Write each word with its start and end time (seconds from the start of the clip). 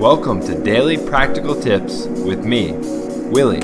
Welcome 0.00 0.40
to 0.46 0.54
Daily 0.54 0.96
Practical 0.96 1.54
Tips 1.54 2.06
with 2.06 2.42
me, 2.42 2.72
Willie. 2.72 3.60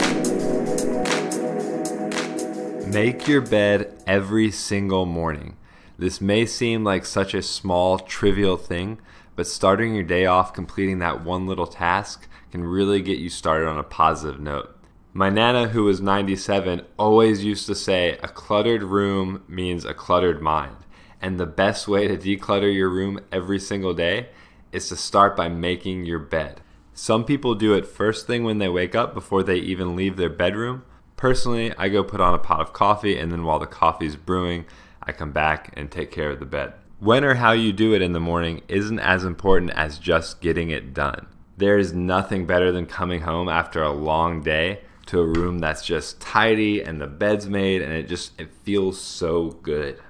Make 2.87 3.27
your 3.27 3.41
bed 3.41 3.95
every 4.07 4.51
single 4.51 5.07
morning. 5.07 5.57
This 5.99 6.21
may 6.21 6.45
seem 6.45 6.85
like 6.85 7.07
such 7.07 7.33
a 7.33 7.41
small, 7.41 7.99
trivial 7.99 8.59
thing, 8.59 8.99
but 9.35 9.47
starting 9.47 9.95
your 9.95 10.05
day 10.05 10.27
off 10.27 10.53
completing 10.53 10.99
that 10.99 11.25
one 11.25 11.47
little 11.47 11.67
task 11.67 12.29
can 12.53 12.65
really 12.65 13.01
get 13.01 13.19
you 13.19 13.31
started 13.31 13.67
on 13.67 13.79
a 13.79 13.83
positive 13.83 14.39
note. 14.39 14.77
My 15.15 15.31
Nana, 15.31 15.69
who 15.69 15.85
was 15.85 16.03
97, 16.03 16.83
always 16.99 17.47
used 17.47 17.65
to 17.69 17.75
say, 17.75 18.19
a 18.23 18.29
cluttered 18.29 18.83
room 18.83 19.43
means 19.49 19.87
a 19.87 19.95
cluttered 19.95 20.43
mind. 20.43 20.77
And 21.23 21.41
the 21.41 21.47
best 21.47 21.89
way 21.89 22.07
to 22.07 22.19
declutter 22.19 22.73
your 22.73 22.91
room 22.91 23.21
every 23.33 23.59
single 23.59 23.95
day 23.95 24.29
is 24.73 24.89
to 24.89 24.97
start 24.97 25.37
by 25.37 25.49
making 25.49 26.05
your 26.05 26.19
bed. 26.19 26.61
Some 26.93 27.25
people 27.25 27.55
do 27.55 27.75
it 27.75 27.87
first 27.87 28.27
thing 28.27 28.45
when 28.45 28.59
they 28.59 28.69
wake 28.69 28.95
up 28.95 29.13
before 29.13 29.43
they 29.43 29.57
even 29.57 29.97
leave 29.97 30.17
their 30.17 30.31
bedroom. 30.31 30.85
Personally, 31.17 31.75
I 31.77 31.89
go 31.89 32.03
put 32.03 32.21
on 32.21 32.35
a 32.35 32.39
pot 32.39 32.61
of 32.61 32.73
coffee 32.73 33.19
and 33.19 33.31
then 33.31 33.45
while 33.45 33.59
the 33.59 33.67
coffee's 33.67 34.17
brewing, 34.17 34.65
I 35.03 35.13
come 35.13 35.33
back 35.33 35.73
and 35.77 35.91
take 35.91 36.11
care 36.11 36.31
of 36.31 36.41
the 36.41 36.47
bed. 36.47 36.73
When 36.99 37.25
or 37.25 37.35
how 37.35 37.53
you 37.53 37.73
do 37.73 37.95
it 37.95 38.01
in 38.01 38.13
the 38.13 38.21
morning 38.21 38.63
isn't 38.69 38.99
as 38.99 39.25
important 39.25 39.73
as 39.73 39.99
just 39.99 40.41
getting 40.41 40.71
it 40.71 40.95
done. 40.95 41.27
There 41.59 41.79
is 41.79 41.93
nothing 41.93 42.47
better 42.47 42.73
than 42.73 42.87
coming 42.87 43.21
home 43.23 43.49
after 43.49 43.83
a 43.83 43.93
long 43.93 44.43
day 44.43 44.81
to 45.07 45.21
a 45.21 45.27
room 45.27 45.59
that's 45.59 45.85
just 45.85 46.21
tidy 46.21 46.83
and 46.83 47.01
the 47.01 47.07
bed's 47.07 47.49
made 47.49 47.83
and 47.83 47.93
it 47.93 48.09
just 48.09 48.39
it 48.41 48.51
feels 48.63 49.01
so 49.01 49.51
good. 49.63 50.01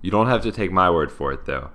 You 0.00 0.10
don't 0.10 0.28
have 0.28 0.42
to 0.42 0.52
take 0.52 0.72
my 0.72 0.90
word 0.90 1.12
for 1.12 1.32
it 1.32 1.44
though. 1.44 1.70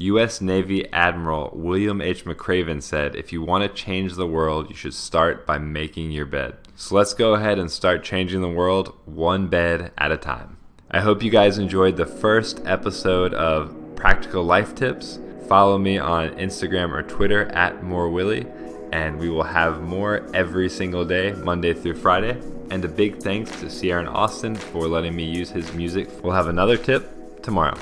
U.S. 0.00 0.40
Navy 0.40 0.90
Admiral 0.92 1.50
William 1.52 2.00
H. 2.00 2.24
McRaven 2.24 2.80
said, 2.80 3.16
If 3.16 3.32
you 3.32 3.42
want 3.42 3.64
to 3.64 3.82
change 3.82 4.14
the 4.14 4.28
world, 4.28 4.70
you 4.70 4.76
should 4.76 4.94
start 4.94 5.44
by 5.44 5.58
making 5.58 6.12
your 6.12 6.24
bed. 6.24 6.56
So 6.76 6.94
let's 6.94 7.14
go 7.14 7.34
ahead 7.34 7.58
and 7.58 7.68
start 7.68 8.04
changing 8.04 8.40
the 8.40 8.48
world 8.48 8.94
one 9.06 9.48
bed 9.48 9.90
at 9.98 10.12
a 10.12 10.16
time. 10.16 10.56
I 10.88 11.00
hope 11.00 11.24
you 11.24 11.32
guys 11.32 11.58
enjoyed 11.58 11.96
the 11.96 12.06
first 12.06 12.62
episode 12.64 13.34
of 13.34 13.74
Practical 13.96 14.44
Life 14.44 14.76
Tips. 14.76 15.18
Follow 15.48 15.78
me 15.78 15.98
on 15.98 16.30
Instagram 16.36 16.92
or 16.92 17.02
Twitter 17.02 17.46
at 17.46 17.82
MoreWillie, 17.82 18.48
and 18.92 19.18
we 19.18 19.28
will 19.28 19.42
have 19.42 19.82
more 19.82 20.24
every 20.32 20.68
single 20.68 21.04
day, 21.04 21.32
Monday 21.32 21.74
through 21.74 21.96
Friday. 21.96 22.40
And 22.70 22.84
a 22.84 22.88
big 22.88 23.20
thanks 23.20 23.50
to 23.60 23.90
and 23.90 24.08
Austin 24.08 24.54
for 24.54 24.86
letting 24.86 25.16
me 25.16 25.24
use 25.24 25.50
his 25.50 25.72
music. 25.72 26.08
We'll 26.22 26.34
have 26.34 26.46
another 26.46 26.76
tip 26.76 27.42
tomorrow. 27.42 27.76